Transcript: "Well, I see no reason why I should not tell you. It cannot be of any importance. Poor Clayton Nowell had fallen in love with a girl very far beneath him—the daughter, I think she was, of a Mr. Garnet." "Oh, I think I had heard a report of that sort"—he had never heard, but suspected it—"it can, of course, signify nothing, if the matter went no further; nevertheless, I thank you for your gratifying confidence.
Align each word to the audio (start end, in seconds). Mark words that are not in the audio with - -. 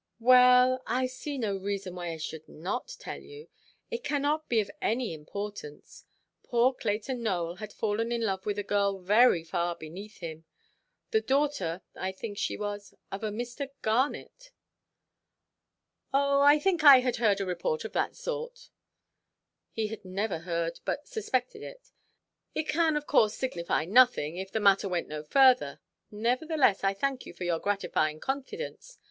"Well, 0.19 0.81
I 0.87 1.05
see 1.05 1.37
no 1.37 1.55
reason 1.57 1.93
why 1.93 2.07
I 2.11 2.17
should 2.17 2.49
not 2.49 2.95
tell 2.97 3.19
you. 3.21 3.49
It 3.91 4.03
cannot 4.03 4.49
be 4.49 4.59
of 4.59 4.71
any 4.81 5.13
importance. 5.13 6.05
Poor 6.41 6.73
Clayton 6.73 7.21
Nowell 7.21 7.57
had 7.57 7.71
fallen 7.71 8.11
in 8.11 8.21
love 8.21 8.43
with 8.43 8.57
a 8.57 8.63
girl 8.63 8.97
very 8.97 9.43
far 9.43 9.75
beneath 9.75 10.17
him—the 10.17 11.21
daughter, 11.21 11.83
I 11.93 12.13
think 12.13 12.39
she 12.39 12.57
was, 12.57 12.95
of 13.11 13.23
a 13.23 13.29
Mr. 13.29 13.69
Garnet." 13.83 14.49
"Oh, 16.11 16.41
I 16.41 16.57
think 16.57 16.83
I 16.83 17.01
had 17.01 17.17
heard 17.17 17.39
a 17.39 17.45
report 17.45 17.85
of 17.85 17.93
that 17.93 18.15
sort"—he 18.15 19.85
had 19.85 20.03
never 20.03 20.39
heard, 20.39 20.79
but 20.83 21.07
suspected 21.07 21.61
it—"it 21.61 22.67
can, 22.67 22.95
of 22.95 23.05
course, 23.05 23.35
signify 23.35 23.85
nothing, 23.85 24.37
if 24.37 24.51
the 24.51 24.59
matter 24.59 24.89
went 24.89 25.07
no 25.09 25.21
further; 25.21 25.79
nevertheless, 26.09 26.83
I 26.83 26.95
thank 26.95 27.27
you 27.27 27.35
for 27.35 27.43
your 27.43 27.59
gratifying 27.59 28.19
confidence. 28.19 28.97